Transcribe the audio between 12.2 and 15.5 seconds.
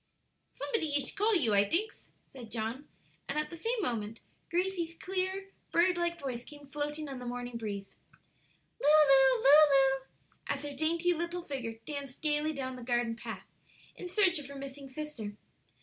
gayly down the garden path in search of her missing sister.